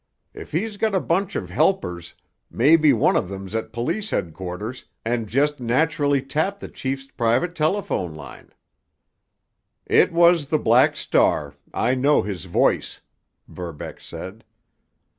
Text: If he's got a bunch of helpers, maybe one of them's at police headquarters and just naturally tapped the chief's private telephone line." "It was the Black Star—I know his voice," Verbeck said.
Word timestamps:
If 0.33 0.51
he's 0.51 0.77
got 0.77 0.95
a 0.95 0.99
bunch 0.99 1.35
of 1.35 1.51
helpers, 1.51 2.15
maybe 2.49 2.91
one 2.91 3.15
of 3.15 3.29
them's 3.29 3.53
at 3.53 3.71
police 3.71 4.09
headquarters 4.09 4.85
and 5.05 5.29
just 5.29 5.59
naturally 5.59 6.23
tapped 6.23 6.59
the 6.59 6.69
chief's 6.69 7.05
private 7.05 7.53
telephone 7.53 8.15
line." 8.15 8.49
"It 9.85 10.11
was 10.11 10.47
the 10.47 10.57
Black 10.57 10.95
Star—I 10.95 11.93
know 11.93 12.23
his 12.23 12.45
voice," 12.45 13.01
Verbeck 13.47 13.99
said. 13.99 14.43